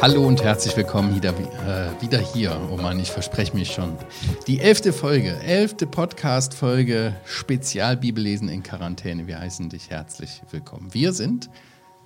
[0.00, 2.56] Hallo und herzlich willkommen wieder, äh, wieder hier.
[2.72, 3.98] Oh Mann, ich verspreche mich schon.
[4.46, 9.26] Die elfte Folge, elfte Podcast-Folge Spezialbibellesen in Quarantäne.
[9.26, 10.94] Wir heißen dich herzlich willkommen.
[10.94, 11.50] Wir sind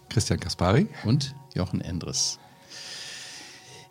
[0.09, 2.39] Christian Kaspari und Jochen Endres.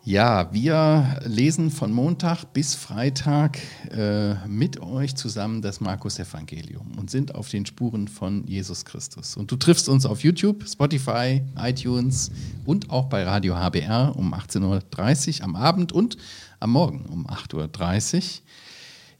[0.04, 3.60] Ja, wir lesen von Montag bis Freitag
[3.92, 9.36] äh, mit euch zusammen das Markus-Evangelium und sind auf den Spuren von Jesus Christus.
[9.36, 12.32] Und du triffst uns auf YouTube, Spotify, iTunes
[12.64, 16.16] und auch bei Radio HBR um 18.30 Uhr am Abend und
[16.58, 18.22] am Morgen um 8.30 Uhr.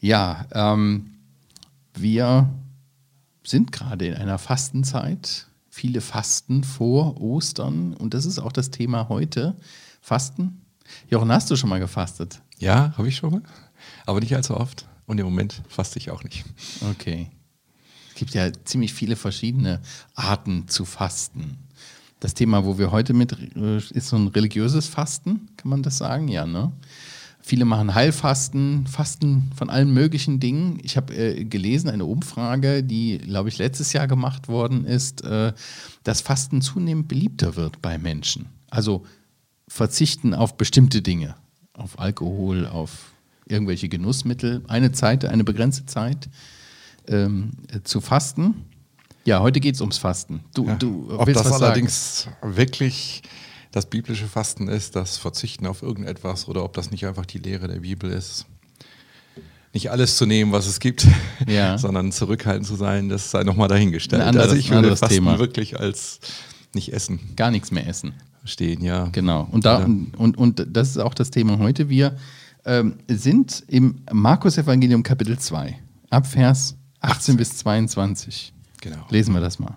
[0.00, 1.12] Ja, ähm,
[1.94, 2.50] wir
[3.44, 5.46] sind gerade in einer Fastenzeit.
[5.70, 9.54] Viele fasten vor Ostern und das ist auch das Thema heute.
[10.00, 10.61] Fasten
[11.08, 12.40] Jochen, hast du schon mal gefastet?
[12.58, 13.42] Ja, habe ich schon mal.
[14.06, 14.86] Aber nicht allzu oft.
[15.06, 16.44] Und im Moment faste ich auch nicht.
[16.90, 17.30] Okay.
[18.08, 19.80] Es gibt ja ziemlich viele verschiedene
[20.14, 21.58] Arten zu fasten.
[22.20, 25.98] Das Thema, wo wir heute mit, äh, ist so ein religiöses Fasten, kann man das
[25.98, 26.28] sagen?
[26.28, 26.72] Ja, ne?
[27.44, 30.78] Viele machen Heilfasten, Fasten von allen möglichen Dingen.
[30.84, 35.52] Ich habe äh, gelesen, eine Umfrage, die, glaube ich, letztes Jahr gemacht worden ist, äh,
[36.04, 38.46] dass Fasten zunehmend beliebter wird bei Menschen.
[38.70, 39.04] Also
[39.72, 41.34] verzichten auf bestimmte Dinge,
[41.72, 43.12] auf Alkohol, auf
[43.46, 46.28] irgendwelche Genussmittel, eine Zeit, eine begrenzte Zeit
[47.08, 48.66] ähm, zu fasten.
[49.24, 50.44] Ja, heute geht es ums Fasten.
[50.52, 52.56] Du, ja, du ob das allerdings sagen?
[52.56, 53.22] wirklich
[53.70, 57.66] das biblische Fasten ist, das Verzichten auf irgendetwas oder ob das nicht einfach die Lehre
[57.66, 58.44] der Bibel ist.
[59.72, 61.06] Nicht alles zu nehmen, was es gibt,
[61.46, 61.78] ja.
[61.78, 64.22] sondern zurückhaltend zu sein, das sei nochmal dahingestellt.
[64.22, 65.38] Anderes, also ich würde Fasten Thema.
[65.38, 66.20] wirklich als
[66.74, 67.20] nicht essen.
[67.36, 68.12] Gar nichts mehr essen
[68.44, 69.08] stehen, ja.
[69.12, 69.48] Genau.
[69.50, 69.86] Und, da, ja.
[69.86, 71.88] und, und das ist auch das Thema heute.
[71.88, 72.16] Wir
[72.64, 75.78] ähm, sind im Markus-Evangelium Kapitel 2,
[76.10, 78.52] ab Vers 18, 18 bis 22.
[78.80, 79.06] Genau.
[79.10, 79.76] Lesen wir das mal.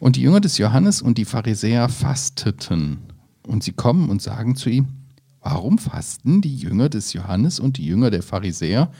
[0.00, 2.98] Und die Jünger des Johannes und die Pharisäer fasteten.
[3.46, 4.88] Und sie kommen und sagen zu ihm,
[5.40, 8.90] warum fasten die Jünger des Johannes und die Jünger der Pharisäer,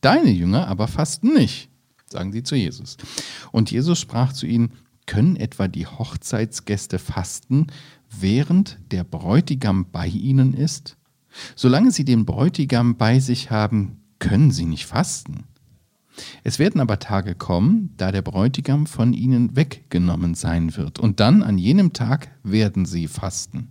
[0.00, 1.70] deine Jünger aber fasten nicht?
[2.06, 2.96] Sagen sie zu Jesus.
[3.50, 4.72] Und Jesus sprach zu ihnen,
[5.06, 7.68] können etwa die Hochzeitsgäste fasten,
[8.10, 10.96] während der Bräutigam bei ihnen ist?
[11.56, 15.44] Solange sie den Bräutigam bei sich haben, können sie nicht fasten.
[16.44, 21.42] Es werden aber Tage kommen, da der Bräutigam von ihnen weggenommen sein wird, und dann
[21.42, 23.70] an jenem Tag werden sie fasten.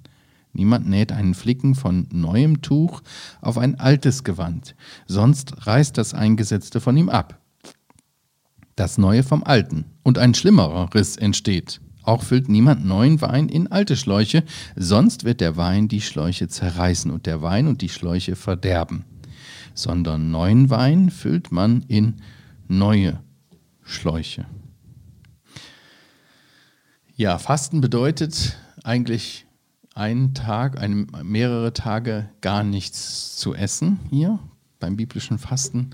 [0.52, 3.02] Niemand näht einen Flicken von neuem Tuch
[3.42, 4.76] auf ein altes Gewand,
[5.08, 7.40] sonst reißt das Eingesetzte von ihm ab.
[8.76, 11.80] Das Neue vom Alten, und ein schlimmerer Riss entsteht.
[12.04, 14.44] Auch füllt niemand neuen Wein in alte Schläuche,
[14.76, 19.06] sonst wird der Wein die Schläuche zerreißen und der Wein und die Schläuche verderben.
[19.74, 22.16] Sondern neuen Wein füllt man in
[22.68, 23.20] neue
[23.84, 24.46] Schläuche.
[27.16, 29.46] Ja, Fasten bedeutet eigentlich
[29.96, 34.40] einen Tag, eine, mehrere Tage gar nichts zu essen hier
[34.80, 35.92] beim biblischen Fasten.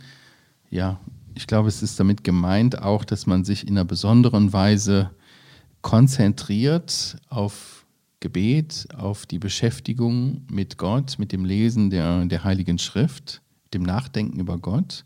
[0.69, 1.00] Ja,
[1.40, 5.12] ich glaube, es ist damit gemeint auch, dass man sich in einer besonderen Weise
[5.82, 7.86] konzentriert auf
[8.20, 13.42] Gebet, auf die Beschäftigung mit Gott, mit dem Lesen der, der Heiligen Schrift,
[13.74, 15.06] dem Nachdenken über Gott.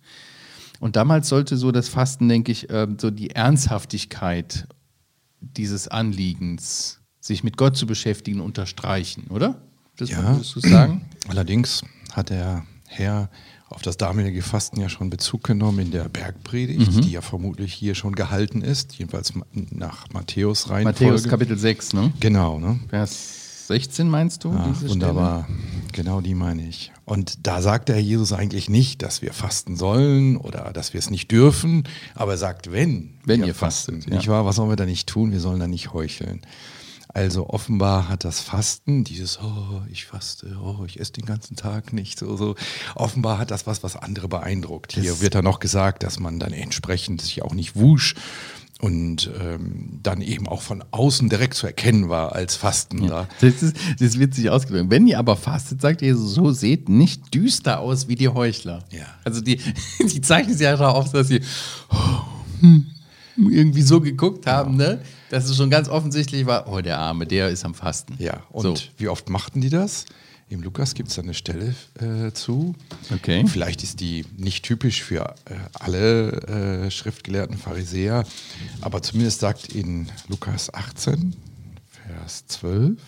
[0.80, 4.68] Und damals sollte so das Fasten, denke ich, ähm, so die Ernsthaftigkeit
[5.40, 9.62] dieses Anliegens, sich mit Gott zu beschäftigen, unterstreichen, oder?
[9.98, 11.06] Das ja, würdest du sagen?
[11.28, 13.30] Allerdings hat der Herr
[13.70, 17.02] auf das damalige Fasten ja schon Bezug genommen in der Bergpredigt, mhm.
[17.02, 19.34] die ja vermutlich hier schon gehalten ist, jedenfalls
[19.72, 20.84] nach Matthäus rein.
[20.84, 22.14] Matthäus Kapitel 6, ne?
[22.20, 22.80] Genau, ne?
[22.90, 24.54] Vers 16 meinst du?
[24.56, 25.92] Ach, wunderbar, Stelle?
[25.94, 26.92] genau die meine ich.
[27.06, 31.00] Und da sagt der Herr Jesus eigentlich nicht, dass wir fasten sollen oder dass wir
[31.00, 34.46] es nicht dürfen, aber er sagt, wenn, wenn ihr fasten, fastet, nicht wahr?
[34.46, 35.32] Was sollen wir da nicht tun?
[35.32, 36.42] Wir sollen da nicht heucheln.
[37.10, 41.94] Also offenbar hat das Fasten, dieses, oh, ich faste, oh, ich esse den ganzen Tag
[41.94, 42.56] nicht, so, so,
[42.96, 44.94] offenbar hat das was, was andere beeindruckt.
[44.94, 48.16] Hier wird ja noch gesagt, dass man dann entsprechend sich auch nicht wusch
[48.84, 53.06] und ähm, dann eben auch von außen direkt zu erkennen war als Fasten.
[53.06, 53.30] Ja.
[53.40, 54.90] Das, ist, das ist witzig ausgedrückt.
[54.90, 58.84] Wenn ihr aber fastet, sagt ihr so, seht nicht düster aus wie die Heuchler.
[58.92, 59.06] Ja.
[59.24, 59.58] Also die,
[60.00, 61.40] die zeichnen sich ja darauf, dass sie
[61.92, 62.22] oh,
[62.60, 62.88] hm,
[63.38, 64.92] irgendwie so geguckt haben, genau.
[64.92, 65.02] ne?
[65.34, 68.16] Dass es schon ganz offensichtlich war, oh, der Arme, der ist am Fasten.
[68.20, 68.84] Ja, und so.
[68.98, 70.06] wie oft machten die das?
[70.48, 72.76] Im Lukas gibt es eine Stelle äh, zu.
[73.12, 73.44] Okay.
[73.48, 78.26] Vielleicht ist die nicht typisch für äh, alle äh, schriftgelehrten Pharisäer,
[78.82, 81.36] aber zumindest sagt in Lukas 18,
[81.90, 83.00] Vers 12,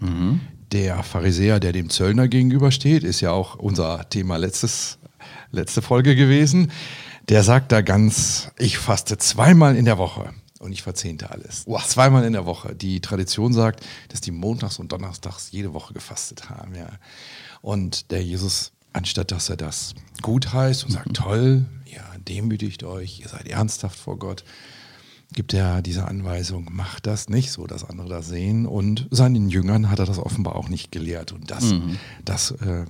[0.00, 0.40] mhm.
[0.72, 4.98] der Pharisäer, der dem Zöllner gegenübersteht, ist ja auch unser Thema letztes,
[5.50, 6.72] letzte Folge gewesen,
[7.28, 11.64] der sagt da ganz, ich faste zweimal in der Woche und ich verzehnte alles.
[11.66, 11.84] Wow.
[11.84, 12.74] Zweimal in der Woche.
[12.74, 16.74] Die Tradition sagt, dass die montags und donnerstags jede Woche gefastet haben.
[16.74, 16.90] Ja.
[17.62, 23.20] Und der Jesus, anstatt dass er das gut heißt und sagt, toll, ja, demütigt euch,
[23.20, 24.44] ihr seid ernsthaft vor Gott,
[25.32, 28.66] gibt er diese Anweisung, macht das nicht so, dass andere das sehen.
[28.66, 31.32] Und seinen Jüngern hat er das offenbar auch nicht gelehrt.
[31.32, 31.98] Und das, mhm.
[32.22, 32.84] das äh,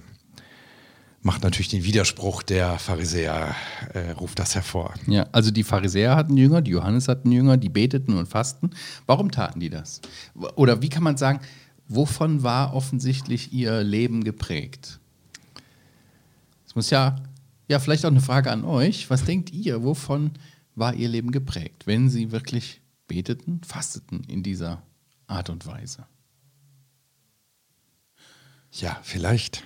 [1.22, 3.55] macht natürlich den Widerspruch der Pharisäer,
[3.93, 4.94] äh, ruft das hervor.
[5.06, 8.70] Ja, also die Pharisäer hatten Jünger, die Johannes hatten Jünger, die beteten und fasten.
[9.06, 10.00] Warum taten die das?
[10.56, 11.40] Oder wie kann man sagen,
[11.88, 14.99] wovon war offensichtlich ihr Leben geprägt?
[16.64, 17.17] Das muss ja,
[17.69, 19.11] ja, vielleicht auch eine Frage an euch.
[19.11, 20.32] Was denkt ihr, wovon
[20.75, 24.82] war ihr Leben geprägt, wenn sie wirklich beteten, fasteten in dieser
[25.26, 26.06] Art und Weise?
[28.73, 29.64] Ja, vielleicht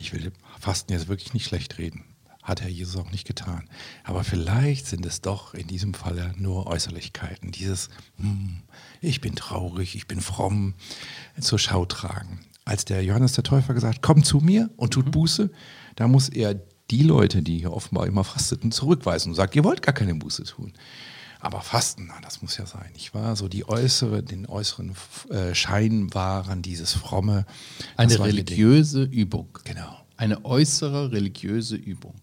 [0.00, 2.04] ich will Fasten jetzt wirklich nicht schlecht reden.
[2.42, 3.68] Hat Herr Jesus auch nicht getan.
[4.02, 7.52] Aber vielleicht sind es doch in diesem Falle nur Äußerlichkeiten.
[7.52, 8.62] Dieses, hm,
[9.02, 10.74] ich bin traurig, ich bin fromm,
[11.38, 12.40] zur Schau tragen.
[12.64, 15.10] Als der Johannes der Täufer gesagt, komm zu mir und tut mhm.
[15.10, 15.50] Buße,
[15.96, 16.54] da muss er
[16.90, 20.44] die Leute, die hier offenbar immer fasteten, zurückweisen und sagt, ihr wollt gar keine Buße
[20.44, 20.72] tun.
[21.40, 22.90] Aber Fasten, na, das muss ja sein.
[22.94, 24.94] Ich war so die äußere, den äußeren
[25.30, 27.46] äh, Schein waren dieses fromme.
[27.96, 29.48] Eine religiöse Übung.
[29.64, 29.96] Genau.
[30.18, 32.14] Eine äußere religiöse Übung.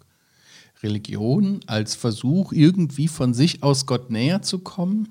[0.83, 5.09] Religion als Versuch, irgendwie von sich aus Gott näher zu kommen.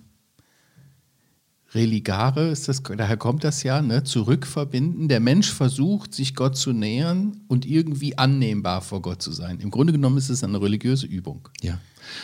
[1.75, 4.05] Religare ist das, daher kommt das ja, ne?
[4.05, 5.09] zurückverbinden.
[5.09, 9.59] Der Mensch versucht, sich Gott zu nähern und irgendwie annehmbar vor Gott zu sein.
[9.59, 11.49] Im Grunde genommen ist es eine religiöse Übung.
[11.61, 11.81] Ja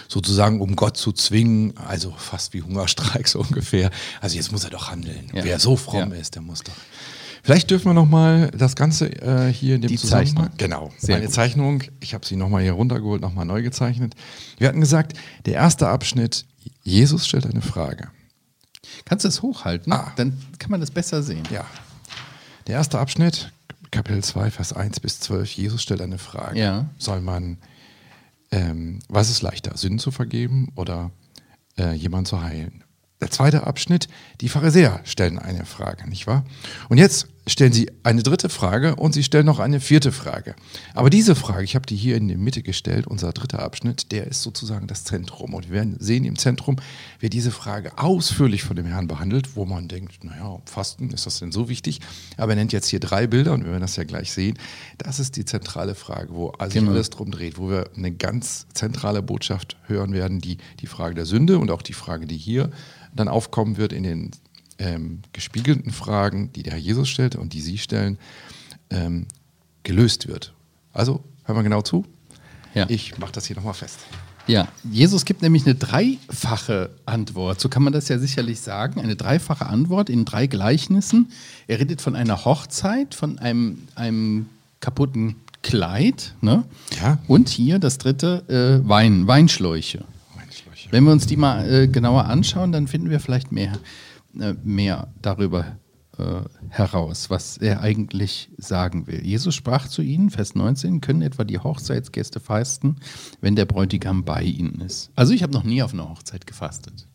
[0.09, 3.91] sozusagen um Gott zu zwingen, also fast wie Hungerstreik so ungefähr.
[4.21, 5.31] Also jetzt muss er doch handeln.
[5.33, 5.45] Ja.
[5.45, 6.19] Wer so fromm ja.
[6.19, 6.73] ist, der muss doch.
[7.45, 10.27] Vielleicht dürfen wir noch mal das Ganze äh, hier in dem Die Zusammenhang.
[10.27, 10.51] Zeichnung.
[10.59, 10.93] Genau.
[10.99, 11.35] Sehr Eine gut.
[11.35, 11.83] Zeichnung.
[11.99, 14.15] Ich habe sie noch mal hier runtergeholt, noch mal neu gezeichnet.
[14.59, 16.45] Wir hatten gesagt, der erste Abschnitt:
[16.85, 18.11] Jesus stellt eine Frage.
[19.05, 19.93] Kannst du das hochhalten?
[19.93, 20.13] Ah.
[20.17, 21.43] Dann kann man das besser sehen.
[21.51, 21.65] Ja.
[22.69, 23.51] Der erste Abschnitt,
[23.91, 25.53] Kapitel 2, Vers 1 bis 12.
[25.53, 26.59] Jesus stellt eine Frage.
[26.59, 26.87] Ja.
[26.99, 27.59] Soll man
[28.53, 31.11] ähm, was ist leichter, Sünden zu vergeben oder
[31.77, 32.85] äh, jemanden zu heilen?
[33.21, 34.09] Der zweite Abschnitt,
[34.41, 36.45] die Pharisäer stellen eine Frage, nicht wahr?
[36.89, 40.55] Und jetzt stellen sie eine dritte Frage und sie stellen noch eine vierte Frage.
[40.95, 44.27] Aber diese Frage, ich habe die hier in die Mitte gestellt, unser dritter Abschnitt, der
[44.29, 45.55] ist sozusagen das Zentrum.
[45.55, 46.77] Und wir werden sehen, im Zentrum
[47.19, 51.41] wird diese Frage ausführlich von dem Herrn behandelt, wo man denkt, naja, Fasten, ist das
[51.41, 52.01] denn so wichtig?
[52.37, 54.57] Aber er nennt jetzt hier drei Bilder und wir werden das ja gleich sehen.
[54.99, 56.93] Das ist die zentrale Frage, wo also genau.
[56.93, 61.27] alles drum dreht, wo wir eine ganz zentrale Botschaft hören werden, die, die Frage der
[61.27, 62.71] Sünde und auch die Frage, die hier
[63.15, 64.31] dann aufkommen wird in den
[64.83, 68.19] ähm, gespiegelten Fragen, die der Herr Jesus stellt und die Sie stellen,
[68.91, 69.27] ähm,
[69.83, 70.53] gelöst wird.
[70.93, 72.05] Also, hören wir genau zu.
[72.75, 72.87] Ja.
[72.89, 74.01] Ich mache das hier nochmal fest.
[74.49, 77.61] Ja, Jesus gibt nämlich eine dreifache Antwort.
[77.61, 79.01] So kann man das ja sicherlich sagen.
[79.01, 81.31] Eine dreifache Antwort in drei Gleichnissen.
[81.69, 84.47] Er redet von einer Hochzeit, von einem, einem
[84.81, 86.35] kaputten Kleid.
[86.41, 86.65] Ne?
[87.01, 87.19] Ja.
[87.29, 90.05] Und hier das dritte, äh, Wein, Weinschläuche.
[90.35, 90.89] Weinschläuche.
[90.91, 93.79] Wenn wir uns die mal äh, genauer anschauen, dann finden wir vielleicht mehr
[94.33, 95.77] mehr darüber
[96.19, 99.25] äh, heraus, was er eigentlich sagen will.
[99.25, 102.97] Jesus sprach zu ihnen, Vers 19, können etwa die Hochzeitsgäste fasten,
[103.41, 105.11] wenn der Bräutigam bei ihnen ist.
[105.15, 107.09] Also ich habe noch nie auf einer Hochzeit gefastet.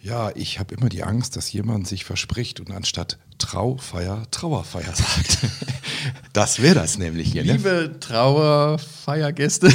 [0.00, 5.38] Ja, ich habe immer die Angst, dass jemand sich verspricht und anstatt Traufeier Trauerfeier sagt.
[6.32, 7.44] das wäre das nämlich hier.
[7.44, 7.52] Ne?
[7.52, 8.00] Liebe ne?
[8.00, 9.72] Trauerfeiergäste.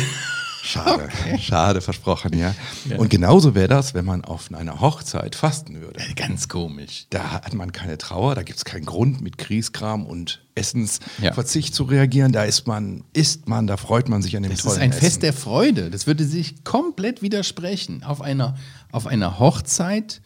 [0.66, 1.38] Schade, okay.
[1.40, 2.56] schade, versprochen, ja.
[2.86, 2.98] ja.
[2.98, 6.00] Und genauso wäre das, wenn man auf einer Hochzeit fasten würde.
[6.16, 7.06] Ganz komisch.
[7.10, 11.76] Da hat man keine Trauer, da gibt es keinen Grund, mit Kriegskram und Essensverzicht ja.
[11.76, 12.32] zu reagieren.
[12.32, 14.84] Da ist man, isst man, da freut man sich an dem das tollen Das ist
[14.84, 15.02] ein Essen.
[15.02, 15.92] Fest der Freude.
[15.92, 18.56] Das würde sich komplett widersprechen, auf einer,
[18.94, 20.22] auf einer Hochzeit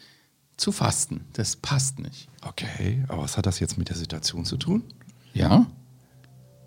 [0.56, 1.22] zu fasten.
[1.34, 2.28] Das passt nicht.
[2.48, 4.84] Okay, aber was hat das jetzt mit der Situation zu tun?
[5.34, 5.66] Ja.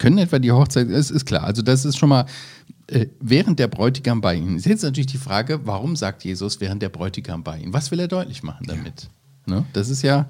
[0.01, 2.25] Können etwa die Hochzeit, es ist klar, also das ist schon mal
[2.87, 4.57] äh, während der Bräutigam bei ihnen.
[4.57, 7.75] Ist jetzt natürlich die Frage, warum sagt Jesus während der Bräutigam bei ihnen?
[7.75, 9.11] Was will er deutlich machen damit?
[9.47, 9.57] Ja.
[9.57, 9.67] Ne?
[9.75, 10.27] Das ist ja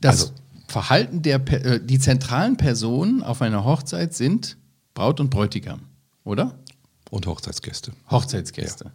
[0.00, 0.32] das also,
[0.66, 4.56] Verhalten der, äh, die zentralen Personen auf einer Hochzeit sind
[4.92, 5.82] Braut und Bräutigam,
[6.24, 6.58] oder?
[7.10, 7.92] Und Hochzeitsgäste.
[8.10, 8.90] Hochzeitsgäste,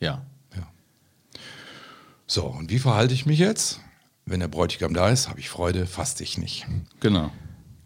[0.00, 0.24] ja.
[0.52, 0.58] ja.
[0.58, 0.66] ja.
[2.26, 3.78] So, und wie verhalte ich mich jetzt?
[4.26, 6.66] Wenn der Bräutigam da ist, habe ich Freude, faste ich nicht.
[6.98, 7.30] Genau.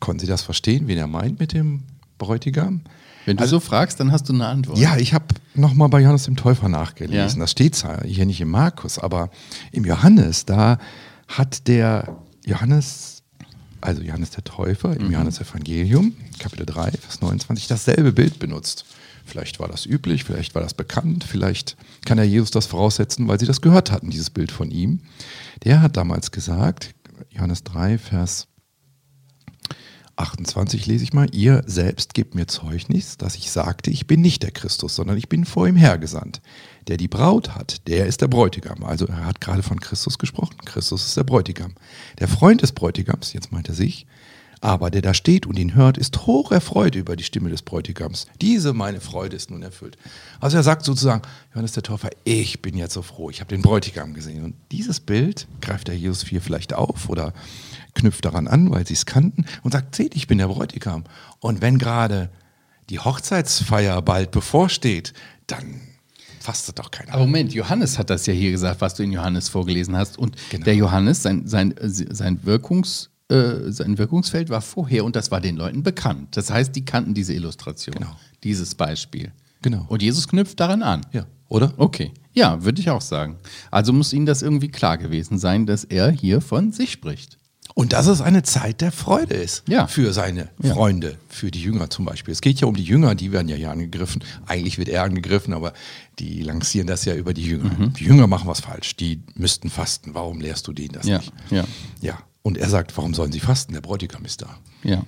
[0.00, 1.82] Konnten Sie das verstehen, wen er meint mit dem
[2.18, 2.82] Bräutigam?
[3.26, 4.78] Wenn du also, so fragst, dann hast du eine Antwort.
[4.78, 7.38] Ja, ich habe nochmal bei Johannes dem Täufer nachgelesen.
[7.38, 7.44] Ja.
[7.44, 9.30] Das steht zwar hier nicht im Markus, aber
[9.72, 10.78] im Johannes, da
[11.26, 13.22] hat der Johannes,
[13.80, 15.12] also Johannes der Täufer, im mhm.
[15.12, 18.86] Johannes Evangelium, Kapitel 3, Vers 29, dasselbe Bild benutzt
[19.28, 21.76] Vielleicht war das üblich, vielleicht war das bekannt, vielleicht
[22.06, 25.00] kann er Jesus das voraussetzen, weil sie das gehört hatten, dieses Bild von ihm.
[25.64, 26.94] Der hat damals gesagt,
[27.30, 28.48] Johannes 3, Vers
[30.18, 34.42] 28 lese ich mal, ihr selbst gebt mir Zeugnis, dass ich sagte, ich bin nicht
[34.42, 36.40] der Christus, sondern ich bin vor ihm hergesandt.
[36.88, 38.82] Der die Braut hat, der ist der Bräutigam.
[38.82, 40.56] Also er hat gerade von Christus gesprochen.
[40.64, 41.74] Christus ist der Bräutigam.
[42.18, 44.06] Der Freund des Bräutigams, jetzt meint er sich,
[44.60, 48.26] aber der da steht und ihn hört, ist hoch erfreut über die Stimme des Bräutigams.
[48.40, 49.96] Diese meine Freude ist nun erfüllt.
[50.40, 53.62] Also er sagt sozusagen, Johannes der Täufer, ich bin jetzt so froh, ich habe den
[53.62, 54.44] Bräutigam gesehen.
[54.44, 57.32] Und dieses Bild greift der Jesus 4 vielleicht auf oder
[57.98, 61.04] knüpft daran an, weil sie es kannten und sagt, seht, ich bin der Bräutigam.
[61.40, 62.30] Und wenn gerade
[62.88, 65.12] die Hochzeitsfeier bald bevorsteht,
[65.46, 65.80] dann
[66.40, 67.12] fastet doch keiner.
[67.12, 70.18] Aber Moment, Johannes hat das ja hier gesagt, was du in Johannes vorgelesen hast.
[70.18, 70.64] Und genau.
[70.64, 75.56] der Johannes, sein, sein, sein, Wirkungs, äh, sein Wirkungsfeld war vorher und das war den
[75.56, 76.36] Leuten bekannt.
[76.36, 78.16] Das heißt, die kannten diese Illustration, genau.
[78.42, 79.32] dieses Beispiel.
[79.60, 79.84] Genau.
[79.88, 81.04] Und Jesus knüpft daran an.
[81.12, 81.26] Ja.
[81.48, 81.72] Oder?
[81.76, 82.12] Okay.
[82.32, 83.36] Ja, würde ich auch sagen.
[83.70, 87.38] Also muss Ihnen das irgendwie klar gewesen sein, dass er hier von sich spricht.
[87.78, 89.86] Und dass es eine Zeit der Freude ist ja.
[89.86, 91.16] für seine Freunde, ja.
[91.28, 92.32] für die Jünger zum Beispiel.
[92.32, 94.24] Es geht ja um die Jünger, die werden ja hier angegriffen.
[94.46, 95.72] Eigentlich wird er angegriffen, aber
[96.18, 97.70] die lancieren das ja über die Jünger.
[97.78, 97.92] Mhm.
[97.92, 100.14] Die Jünger machen was falsch, die müssten fasten.
[100.14, 101.18] Warum lehrst du denen das ja.
[101.18, 101.32] nicht?
[101.50, 101.64] Ja.
[102.00, 102.18] ja.
[102.42, 103.74] Und er sagt, warum sollen sie fasten?
[103.74, 104.58] Der Bräutigam ist da.
[104.82, 105.04] Ja.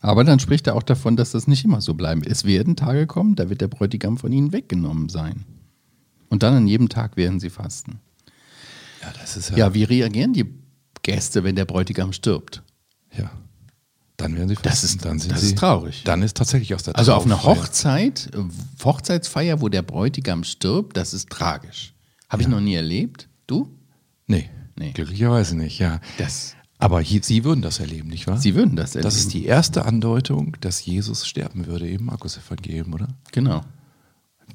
[0.00, 2.24] Aber dann spricht er auch davon, dass das nicht immer so bleiben.
[2.24, 5.44] Es werden Tage kommen, da wird der Bräutigam von ihnen weggenommen sein.
[6.28, 8.00] Und dann an jedem Tag werden sie fasten.
[9.00, 9.58] Ja, das ist ja.
[9.58, 10.58] Ja, wie reagieren die
[11.02, 12.62] Gäste, wenn der Bräutigam stirbt.
[13.16, 13.30] Ja.
[14.16, 14.68] Dann werden sie fasten.
[14.70, 16.02] Das ist, dann das ist traurig.
[16.04, 18.30] Dann ist tatsächlich aus der Also auf einer Hochzeit,
[18.84, 21.94] Hochzeitsfeier, wo der Bräutigam stirbt, das ist tragisch.
[22.28, 22.48] Habe ja.
[22.48, 23.28] ich noch nie erlebt.
[23.46, 23.74] Du?
[24.26, 24.50] Nee.
[24.76, 24.92] nee.
[24.92, 26.00] Glücklicherweise nicht, ja.
[26.18, 26.54] Das.
[26.78, 28.38] Aber hier, Sie würden das erleben, nicht wahr?
[28.38, 29.04] Sie würden das erleben.
[29.04, 33.08] Das ist die erste Andeutung, dass Jesus sterben würde im Markus-Evangelium, oder?
[33.32, 33.62] Genau.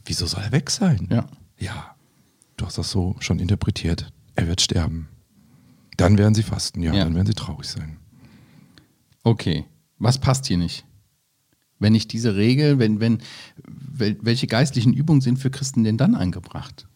[0.05, 1.07] Wieso soll er weg sein?
[1.11, 1.25] Ja.
[1.57, 1.95] Ja.
[2.57, 4.11] Du hast das so schon interpretiert.
[4.35, 5.09] Er wird sterben.
[5.97, 7.97] Dann werden sie fasten, ja, ja, dann werden sie traurig sein.
[9.23, 9.65] Okay,
[9.97, 10.85] was passt hier nicht?
[11.79, 13.19] Wenn nicht diese Regel, wenn, wenn,
[13.65, 16.87] welche geistlichen Übungen sind für Christen denn dann angebracht?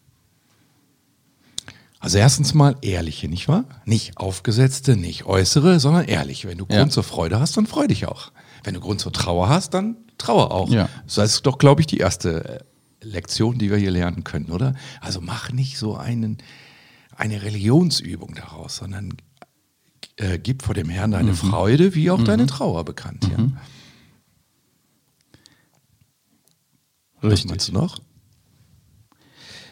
[1.99, 3.65] Also erstens mal ehrliche, nicht wahr?
[3.83, 6.45] Nicht aufgesetzte, nicht äußere, sondern ehrlich.
[6.45, 6.89] Wenn du Grund ja.
[6.89, 8.31] zur Freude hast, dann freu dich auch.
[8.63, 10.69] Wenn du Grund zur Trauer hast, dann trauer auch.
[10.69, 10.87] Ja.
[11.05, 14.75] Das ist doch, glaube ich, die erste äh, Lektion, die wir hier lernen können, oder?
[15.01, 16.37] Also mach nicht so einen
[17.19, 19.13] eine Religionsübung daraus, sondern
[20.15, 21.35] äh, gib vor dem Herrn deine mhm.
[21.35, 22.25] Freude wie auch mhm.
[22.25, 23.27] deine Trauer bekannt.
[23.29, 23.37] Ja.
[23.37, 23.57] Mhm.
[27.21, 27.51] Richtig.
[27.51, 27.99] Was noch?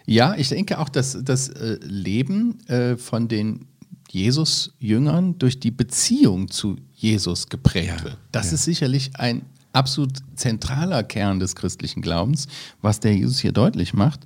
[0.06, 3.68] Ja, ich denke auch, dass das äh, Leben äh, von den
[4.10, 8.18] Jesus-Jüngern durch die Beziehung zu Jesus geprägt ja, wird.
[8.32, 8.54] Das ja.
[8.56, 12.48] ist sicherlich ein absolut zentraler Kern des christlichen Glaubens,
[12.82, 14.22] was der Jesus hier deutlich macht.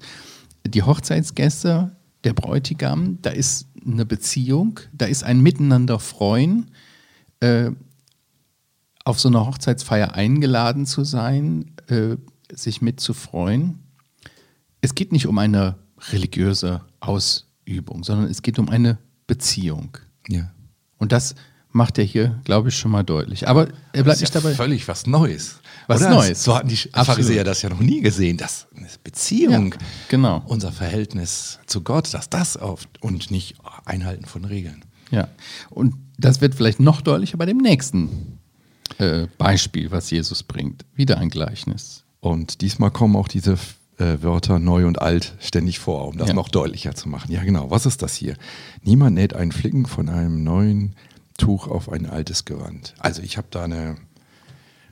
[0.66, 6.72] Die Hochzeitsgäste der Bräutigam, da ist eine Beziehung, da ist ein Miteinander freuen,
[7.40, 7.72] äh,
[9.04, 12.18] auf so einer Hochzeitsfeier eingeladen zu sein, äh,
[12.54, 13.80] sich mitzufreuen.
[14.82, 15.76] Es geht nicht um eine
[16.12, 19.98] religiöse Ausübung, sondern es geht um eine Beziehung.
[20.28, 20.52] Ja.
[20.98, 21.36] Und das
[21.72, 23.48] macht er hier, glaube ich, schon mal deutlich.
[23.48, 24.54] Aber er bleibt nicht ja dabei.
[24.54, 25.61] Völlig was Neues.
[25.88, 26.10] Was Oder?
[26.12, 26.44] Neues.
[26.44, 30.44] So hatten die Pharisäer das ja noch nie gesehen, dass eine Beziehung, ja, genau.
[30.46, 34.86] unser Verhältnis zu Gott, dass das auf und nicht Einhalten von Regeln.
[35.12, 35.28] Ja,
[35.70, 38.40] und das wird vielleicht noch deutlicher bei dem nächsten
[38.98, 40.86] äh, Beispiel, was Jesus bringt.
[40.96, 42.04] Wieder ein Gleichnis.
[42.20, 43.58] Und diesmal kommen auch diese
[43.98, 46.34] äh, Wörter neu und alt ständig vor, um das ja.
[46.34, 47.32] noch deutlicher zu machen.
[47.32, 47.72] Ja, genau.
[47.72, 48.36] Was ist das hier?
[48.84, 50.96] Niemand näht einen Flicken von einem neuen
[51.38, 52.94] Tuch auf ein altes Gewand.
[53.00, 53.98] Also ich habe da eine,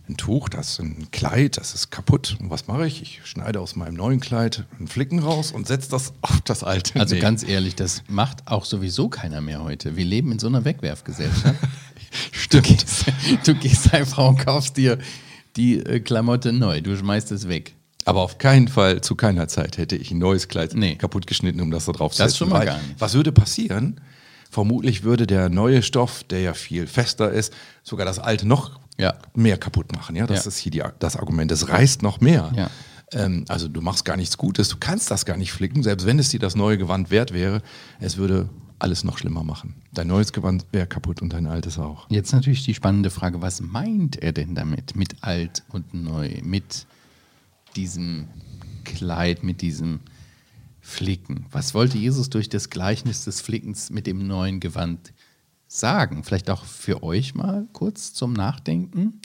[0.09, 2.37] ein Tuch, das ist ein Kleid, das ist kaputt.
[2.39, 3.01] Und was mache ich?
[3.01, 6.99] Ich schneide aus meinem neuen Kleid einen Flicken raus und setze das auf das alte.
[6.99, 7.21] Also nee.
[7.21, 9.95] ganz ehrlich, das macht auch sowieso keiner mehr heute.
[9.95, 11.55] Wir leben in so einer Wegwerfgesellschaft.
[12.31, 12.67] Stimmt.
[12.67, 13.05] Du gehst,
[13.45, 14.97] du gehst einfach und kaufst dir
[15.55, 16.81] die äh, Klamotte neu.
[16.81, 17.75] Du schmeißt es weg.
[18.05, 20.95] Aber auf keinen Fall, zu keiner Zeit hätte ich ein neues Kleid nee.
[20.95, 22.29] kaputt geschnitten, um das da drauf zu setzen.
[22.29, 22.95] Das schon mal gar nicht.
[22.99, 24.01] Was würde passieren?
[24.49, 27.53] Vermutlich würde der neue Stoff, der ja viel fester ist,
[27.83, 29.13] sogar das alte noch ja.
[29.35, 30.15] mehr kaputt machen.
[30.15, 30.49] Ja, das ja.
[30.49, 31.51] ist hier die, das Argument.
[31.51, 32.51] Es reißt noch mehr.
[32.55, 32.69] Ja.
[33.11, 36.19] Ähm, also du machst gar nichts Gutes, du kannst das gar nicht flicken, selbst wenn
[36.19, 37.61] es dir das neue Gewand wert wäre.
[37.99, 39.75] Es würde alles noch schlimmer machen.
[39.93, 42.09] Dein neues Gewand wäre kaputt und dein altes auch.
[42.09, 44.95] Jetzt natürlich die spannende Frage, was meint er denn damit?
[44.95, 46.85] Mit alt und neu, mit
[47.75, 48.27] diesem
[48.85, 49.99] Kleid, mit diesem
[50.89, 51.45] Flicken.
[51.51, 55.13] Was wollte Jesus durch das Gleichnis des Flickens mit dem neuen Gewand
[55.67, 56.23] sagen?
[56.23, 59.21] Vielleicht auch für euch mal kurz zum Nachdenken.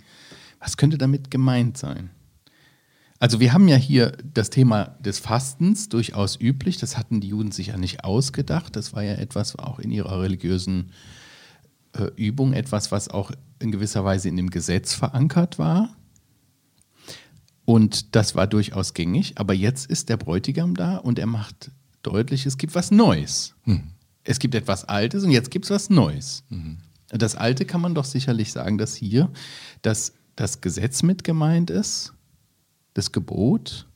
[0.61, 2.11] Was könnte damit gemeint sein?
[3.19, 6.77] Also wir haben ja hier das Thema des Fastens durchaus üblich.
[6.77, 8.77] Das hatten die Juden sich ja nicht ausgedacht.
[8.77, 10.93] Das war ja etwas auch in ihrer religiösen
[11.93, 15.97] äh, Übung, etwas, was auch in gewisser Weise in dem Gesetz verankert war.
[17.65, 19.39] Und das war durchaus gängig.
[19.39, 21.71] Aber jetzt ist der Bräutigam da und er macht
[22.03, 23.55] deutlich, es gibt was Neues.
[23.63, 23.95] Hm.
[24.25, 26.45] Es gibt etwas Altes und jetzt gibt es was Neues.
[26.49, 26.79] Mhm.
[27.09, 29.31] Das Alte kann man doch sicherlich sagen, dass hier
[29.83, 32.15] das, das Gesetz mit gemeint ist,
[32.95, 33.87] das Gebot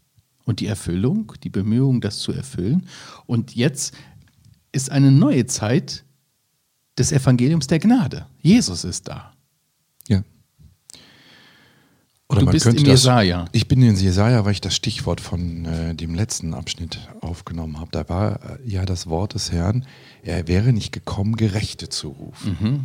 [0.44, 2.86] und die Erfüllung, die Bemühung, das zu erfüllen.
[3.26, 3.94] Und jetzt
[4.70, 6.04] ist eine neue Zeit
[6.98, 8.26] des Evangeliums der Gnade.
[8.40, 9.32] Jesus ist da.
[10.08, 10.22] Ja.
[12.30, 13.42] Oder du bist in Jesaja.
[13.44, 17.80] Das, ich bin in Jesaja, weil ich das Stichwort von äh, dem letzten Abschnitt aufgenommen
[17.80, 17.90] habe.
[17.90, 19.86] Da war äh, ja das Wort des Herrn,
[20.22, 22.56] er wäre nicht gekommen, Gerechte zu rufen.
[22.60, 22.80] Mhm.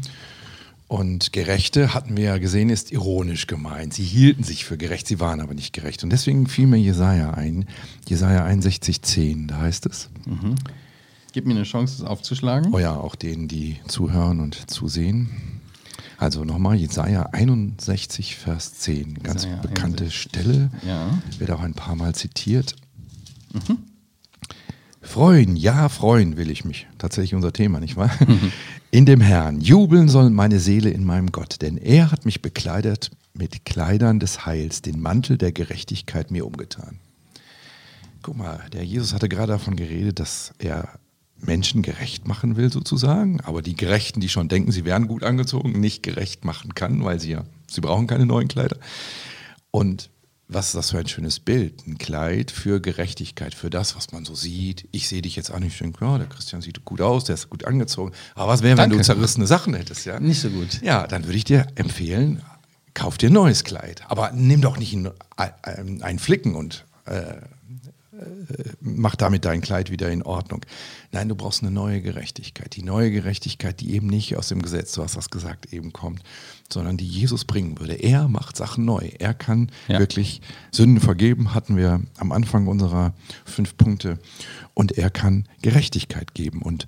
[0.88, 3.93] Und Gerechte, hatten wir ja gesehen, ist ironisch gemeint.
[3.93, 6.03] Sie hielten sich für gerecht, sie waren aber nicht gerecht.
[6.03, 7.65] Und deswegen fiel mir Jesaja ein.
[8.07, 10.09] Jesaja 61,10, da heißt es.
[10.25, 10.55] Mhm.
[11.33, 12.73] Gib mir eine Chance, es aufzuschlagen.
[12.73, 15.62] Oh ja, auch denen, die zuhören und zusehen.
[16.17, 19.15] Also nochmal, Jesaja 61, Vers 10.
[19.23, 20.13] Ganz Jesaja bekannte 61.
[20.13, 20.71] Stelle.
[20.85, 21.17] Ja.
[21.38, 22.75] Wird auch ein paar Mal zitiert.
[23.53, 23.79] Mhm.
[25.01, 26.88] Freuen, ja, freuen will ich mich.
[26.97, 28.12] Tatsächlich unser Thema, nicht wahr?
[28.25, 28.51] Mhm.
[28.89, 29.59] In dem Herrn.
[29.59, 34.45] Jubeln soll meine Seele in meinem Gott, denn er hat mich bekleidet mit Kleidern des
[34.45, 37.00] Heils, den Mantel der Gerechtigkeit mir umgetan.
[38.21, 40.88] Guck mal, der Jesus hatte gerade davon geredet, dass er
[41.45, 45.79] Menschen gerecht machen will, sozusagen, aber die Gerechten, die schon denken, sie wären gut angezogen,
[45.79, 48.77] nicht gerecht machen kann, weil sie ja, sie brauchen keine neuen Kleider.
[49.71, 50.09] Und
[50.47, 51.88] was ist das für ein schönes Bild?
[51.88, 54.88] Ein Kleid für Gerechtigkeit, für das, was man so sieht.
[54.91, 57.50] Ich sehe dich jetzt an, ich denke, ja, der Christian sieht gut aus, der ist
[57.50, 58.12] gut angezogen.
[58.35, 60.05] Aber was wäre, wenn du zerrissene Sachen hättest?
[60.05, 60.19] Ja?
[60.19, 60.81] Nicht so gut.
[60.81, 62.41] Ja, dann würde ich dir empfehlen,
[62.93, 64.03] kauf dir ein neues Kleid.
[64.09, 67.35] Aber nimm doch nicht einen, einen Flicken und äh,
[68.80, 70.65] mach damit dein Kleid wieder in Ordnung.
[71.12, 72.75] Nein, du brauchst eine neue Gerechtigkeit.
[72.75, 76.21] Die neue Gerechtigkeit, die eben nicht aus dem Gesetz, du hast das gesagt, eben kommt,
[76.71, 77.93] sondern die Jesus bringen würde.
[77.93, 79.10] Er macht Sachen neu.
[79.19, 80.00] Er kann ja.
[80.00, 83.13] wirklich Sünden vergeben, hatten wir am Anfang unserer
[83.45, 84.19] fünf Punkte.
[84.74, 86.62] Und er kann Gerechtigkeit geben.
[86.62, 86.88] Und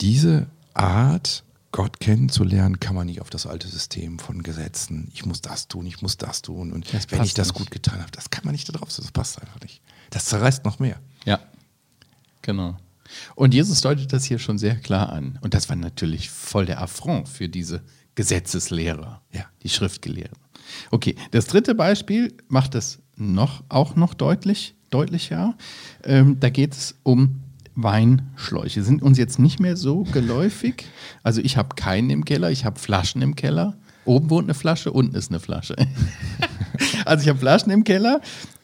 [0.00, 5.10] diese Art, Gott kennenzulernen, kann man nicht auf das alte System von Gesetzen.
[5.12, 6.72] Ich muss das tun, ich muss das tun.
[6.72, 7.58] Und das wenn ich das nicht.
[7.58, 8.94] gut getan habe, das kann man nicht darauf.
[8.94, 9.82] Das passt einfach nicht.
[10.10, 11.00] Das zerreißt noch mehr.
[11.24, 11.40] Ja,
[12.42, 12.76] genau.
[13.34, 15.36] Und Jesus deutet das hier schon sehr klar an.
[15.42, 17.82] Und das war natürlich voll der Affront für diese
[18.14, 19.46] Gesetzeslehrer, ja.
[19.64, 20.38] die Schriftgelehrten.
[20.92, 25.56] Okay, das dritte Beispiel macht es noch, auch noch deutlich, deutlicher.
[26.04, 27.40] Ähm, da geht es um
[27.74, 28.82] Weinschläuche.
[28.82, 30.86] Sind uns jetzt nicht mehr so geläufig.
[31.22, 33.76] Also ich habe keinen im Keller, ich habe Flaschen im Keller.
[34.04, 35.76] Oben wohnt eine Flasche, unten ist eine Flasche.
[37.04, 38.20] also ich habe Flaschen im Keller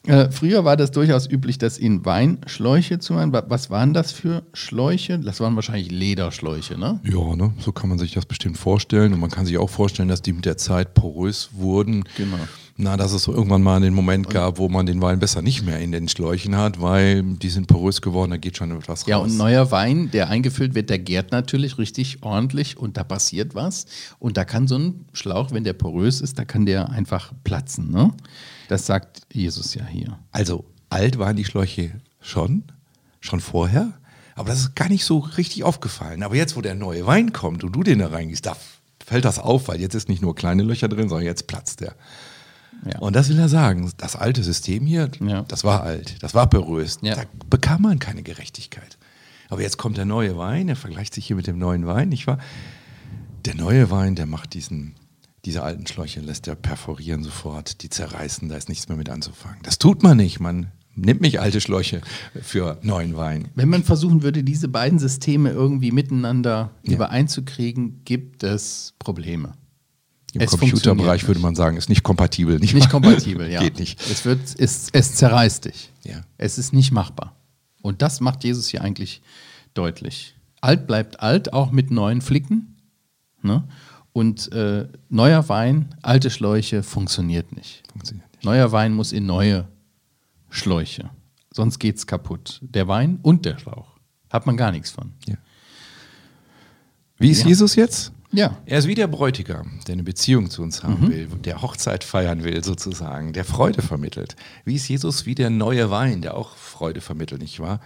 [0.07, 3.33] äh, früher war das durchaus üblich, dass in Weinschläuche zu machen.
[3.33, 5.19] Was waren das für Schläuche?
[5.19, 7.01] Das waren wahrscheinlich Lederschläuche, ne?
[7.05, 7.53] Ja, ne?
[7.59, 9.13] so kann man sich das bestimmt vorstellen.
[9.13, 12.05] Und man kann sich auch vorstellen, dass die mit der Zeit porös wurden.
[12.17, 12.39] Genau.
[12.83, 15.63] Na, dass es so irgendwann mal den Moment gab, wo man den Wein besser nicht
[15.67, 19.07] mehr in den Schläuchen hat, weil die sind porös geworden, da geht schon etwas raus.
[19.07, 23.55] Ja, und neuer Wein, der eingefüllt wird, der gärt natürlich richtig ordentlich und da passiert
[23.55, 23.85] was.
[24.19, 27.91] Und da kann so ein Schlauch, wenn der porös ist, da kann der einfach platzen,
[27.91, 28.15] ne?
[28.69, 30.19] Das sagt Jesus ja hier.
[30.33, 31.91] Also alt waren die Schläuche
[32.23, 32.65] schon,
[33.21, 33.93] schon vorher,
[34.37, 36.23] aber das ist gar nicht so richtig aufgefallen.
[36.23, 38.57] Aber jetzt, wo der neue Wein kommt und du den da reingehst, da
[39.05, 41.95] fällt das auf, weil jetzt ist nicht nur kleine Löcher drin, sondern jetzt platzt der.
[42.85, 42.99] Ja.
[43.01, 43.91] Und das will er sagen.
[43.99, 45.43] Das alte System hier, ja.
[45.43, 46.99] das war alt, das war berührt.
[47.03, 47.15] Ja.
[47.15, 48.99] Da bekam man keine Gerechtigkeit.
[49.49, 52.27] Aber jetzt kommt der neue Wein, er vergleicht sich hier mit dem neuen Wein, nicht
[52.27, 52.39] wahr?
[53.45, 54.95] Der neue Wein, der macht diesen
[55.45, 59.59] diese alten Schläuche lässt er perforieren sofort, die zerreißen, da ist nichts mehr mit anzufangen.
[59.63, 62.03] Das tut man nicht, man nimmt nicht alte Schläuche
[62.43, 63.49] für neuen Wein.
[63.55, 66.95] Wenn man versuchen würde, diese beiden Systeme irgendwie miteinander ja.
[66.95, 69.53] übereinzukriegen, gibt es Probleme.
[70.35, 72.59] Im es Computerbereich würde man sagen, ist nicht kompatibel.
[72.59, 73.61] Nicht, nicht kompatibel, ja.
[73.61, 74.01] Geht nicht.
[74.01, 75.91] Es, wird, es, es zerreißt dich.
[76.05, 76.23] Ja.
[76.39, 77.35] Es ist nicht machbar.
[77.83, 79.23] Und das macht Jesus hier eigentlich
[79.75, 80.37] deutlich.
[80.61, 82.77] Alt bleibt alt, auch mit neuen Flicken.
[83.43, 83.65] Ne?
[84.13, 87.83] Und äh, neuer Wein, alte Schläuche, funktioniert nicht.
[87.91, 88.45] funktioniert nicht.
[88.45, 89.67] Neuer Wein muss in neue
[90.51, 91.11] Schläuche.
[91.53, 92.61] Sonst geht es kaputt.
[92.63, 93.99] Der Wein und der Schlauch.
[94.31, 95.13] Hat man gar nichts von.
[95.27, 95.37] Ja.
[97.19, 97.49] Wie ist ja.
[97.49, 98.13] Jesus jetzt?
[98.33, 98.59] Ja.
[98.65, 101.11] Er ist wie der Bräutigam, der eine Beziehung zu uns haben mhm.
[101.11, 104.37] will, der Hochzeit feiern will, sozusagen, der Freude vermittelt.
[104.65, 107.81] Wie ist Jesus wie der neue Wein, der auch Freude vermittelt, nicht wahr?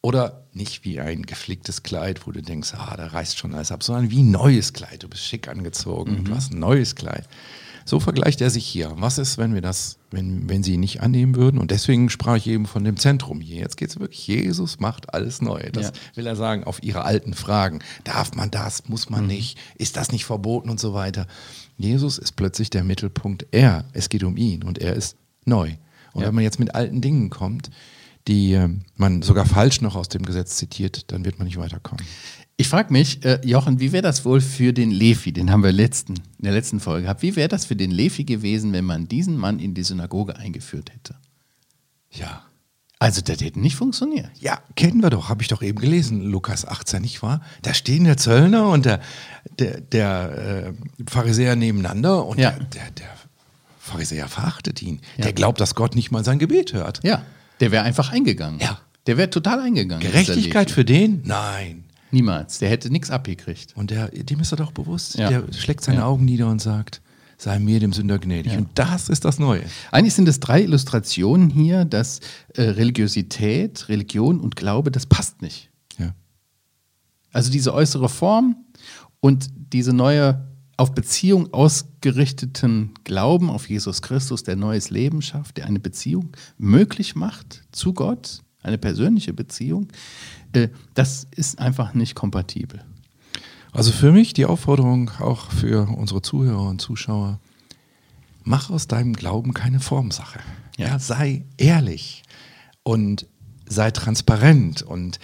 [0.00, 3.82] Oder nicht wie ein geflicktes Kleid, wo du denkst, ah, da reißt schon alles ab,
[3.82, 5.02] sondern wie ein neues Kleid.
[5.02, 6.24] Du bist schick angezogen, mhm.
[6.24, 7.28] du hast ein neues Kleid.
[7.88, 8.92] So vergleicht er sich hier.
[8.96, 11.58] Was ist, wenn wir das, wenn, wenn sie ihn nicht annehmen würden?
[11.58, 13.60] Und deswegen sprach ich eben von dem Zentrum hier.
[13.60, 15.70] Jetzt geht es wirklich, Jesus macht alles neu.
[15.72, 15.92] Das ja.
[16.14, 17.78] will er sagen auf ihre alten Fragen.
[18.04, 18.90] Darf man das?
[18.90, 19.28] Muss man mhm.
[19.28, 19.58] nicht?
[19.78, 21.26] Ist das nicht verboten und so weiter?
[21.78, 23.46] Jesus ist plötzlich der Mittelpunkt.
[23.52, 25.70] Er, es geht um ihn und er ist neu.
[26.12, 26.28] Und ja.
[26.28, 27.70] wenn man jetzt mit alten Dingen kommt,
[28.26, 32.04] die äh, man sogar falsch noch aus dem Gesetz zitiert, dann wird man nicht weiterkommen.
[32.60, 35.32] Ich frage mich, äh, Jochen, wie wäre das wohl für den Levi?
[35.32, 37.22] Den haben wir letzten, in der letzten Folge gehabt.
[37.22, 40.92] Wie wäre das für den Levi gewesen, wenn man diesen Mann in die Synagoge eingeführt
[40.92, 41.14] hätte?
[42.10, 42.42] Ja.
[42.98, 44.28] Also, das hätte nicht funktioniert.
[44.40, 47.42] Ja, kennen wir doch, habe ich doch eben gelesen, Lukas 18, nicht wahr?
[47.62, 49.00] Da stehen der Zöllner und der,
[49.60, 50.72] der, der äh,
[51.08, 52.50] Pharisäer nebeneinander und ja.
[52.50, 53.06] der, der, der,
[53.78, 55.00] Pharisäer verachtet ihn.
[55.16, 55.24] Ja.
[55.24, 57.00] Der glaubt, dass Gott nicht mal sein Gebet hört.
[57.04, 57.22] Ja,
[57.60, 58.60] der wäre einfach eingegangen.
[58.60, 58.80] Ja.
[59.06, 60.02] Der wäre total eingegangen.
[60.02, 61.22] Gerechtigkeit für den?
[61.24, 61.84] Nein.
[62.10, 62.58] Niemals.
[62.58, 63.76] Der hätte nichts abgekriegt.
[63.76, 65.18] Und der, dem ist er doch bewusst.
[65.18, 65.28] Ja.
[65.28, 66.06] Der schlägt seine ja.
[66.06, 67.02] Augen nieder und sagt,
[67.36, 68.52] sei mir dem Sünder gnädig.
[68.52, 68.58] Ja.
[68.58, 69.62] Und das ist das Neue.
[69.92, 72.20] Eigentlich sind es drei Illustrationen hier, dass
[72.54, 75.70] äh, Religiosität, Religion und Glaube, das passt nicht.
[75.98, 76.14] Ja.
[77.32, 78.56] Also diese äußere Form
[79.20, 85.66] und diese neue auf Beziehung ausgerichteten Glauben auf Jesus Christus, der neues Leben schafft, der
[85.66, 89.88] eine Beziehung möglich macht zu Gott, eine persönliche Beziehung,
[90.94, 92.84] das ist einfach nicht kompatibel.
[93.72, 97.38] Also für mich die Aufforderung auch für unsere Zuhörer und Zuschauer,
[98.44, 100.40] mach aus deinem Glauben keine Formsache.
[100.76, 102.22] Ja, ja sei ehrlich
[102.82, 103.26] und
[103.66, 105.20] sei transparent und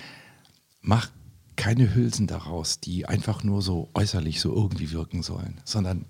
[0.82, 1.08] mach
[1.56, 6.04] keine Hülsen daraus, die einfach nur so äußerlich so irgendwie wirken sollen, sondern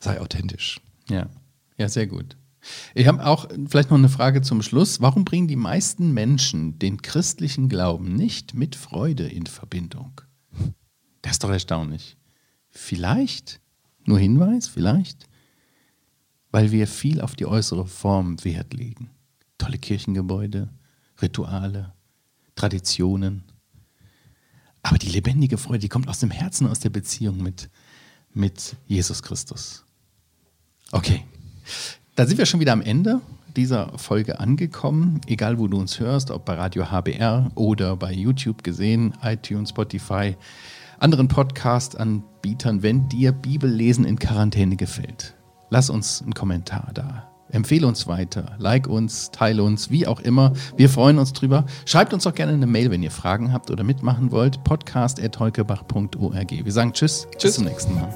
[0.00, 0.80] sei authentisch.
[1.08, 1.28] Ja,
[1.76, 2.36] ja, sehr gut.
[2.94, 5.00] Ich habe auch vielleicht noch eine Frage zum Schluss.
[5.00, 10.20] Warum bringen die meisten Menschen den christlichen Glauben nicht mit Freude in Verbindung?
[11.22, 12.16] Das ist doch erstaunlich.
[12.70, 13.60] Vielleicht,
[14.04, 15.26] nur Hinweis, vielleicht,
[16.50, 19.10] weil wir viel auf die äußere Form Wert legen.
[19.58, 20.68] Tolle Kirchengebäude,
[21.20, 21.92] Rituale,
[22.54, 23.44] Traditionen.
[24.82, 27.68] Aber die lebendige Freude, die kommt aus dem Herzen, aus der Beziehung mit,
[28.32, 29.84] mit Jesus Christus.
[30.92, 31.24] Okay.
[32.18, 33.20] Da sind wir schon wieder am Ende
[33.54, 35.20] dieser Folge angekommen.
[35.28, 40.36] Egal, wo du uns hörst, ob bei Radio HBR oder bei YouTube gesehen, iTunes, Spotify,
[40.98, 45.36] anderen Podcast-Anbietern, wenn dir Bibellesen in Quarantäne gefällt,
[45.70, 47.30] lass uns einen Kommentar da.
[47.50, 50.54] Empfehle uns weiter, like uns, teile uns, wie auch immer.
[50.76, 51.66] Wir freuen uns drüber.
[51.86, 54.64] Schreibt uns auch gerne eine Mail, wenn ihr Fragen habt oder mitmachen wollt.
[54.64, 56.50] podcast.heukebach.org.
[56.50, 58.12] Wir sagen Tschüss, tschüss, bis zum nächsten Mal.